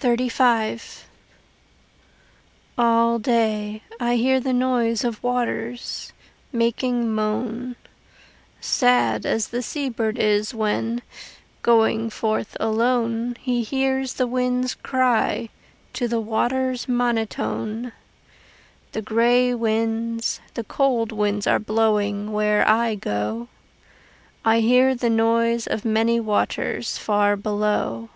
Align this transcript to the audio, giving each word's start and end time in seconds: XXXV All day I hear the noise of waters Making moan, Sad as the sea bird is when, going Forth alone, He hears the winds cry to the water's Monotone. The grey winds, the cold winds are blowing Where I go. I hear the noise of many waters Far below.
XXXV 0.00 1.02
All 2.78 3.18
day 3.18 3.82
I 4.00 4.16
hear 4.16 4.40
the 4.40 4.54
noise 4.54 5.04
of 5.04 5.22
waters 5.22 6.14
Making 6.54 7.14
moan, 7.14 7.76
Sad 8.62 9.26
as 9.26 9.48
the 9.48 9.60
sea 9.60 9.90
bird 9.90 10.16
is 10.18 10.54
when, 10.54 11.02
going 11.60 12.08
Forth 12.08 12.56
alone, 12.58 13.36
He 13.40 13.62
hears 13.62 14.14
the 14.14 14.26
winds 14.26 14.72
cry 14.72 15.50
to 15.92 16.08
the 16.08 16.18
water's 16.22 16.88
Monotone. 16.88 17.92
The 18.92 19.02
grey 19.02 19.52
winds, 19.52 20.40
the 20.54 20.64
cold 20.64 21.12
winds 21.12 21.46
are 21.46 21.58
blowing 21.58 22.32
Where 22.32 22.66
I 22.66 22.94
go. 22.94 23.48
I 24.46 24.60
hear 24.60 24.94
the 24.94 25.10
noise 25.10 25.66
of 25.66 25.84
many 25.84 26.18
waters 26.18 26.96
Far 26.96 27.36
below. 27.36 28.08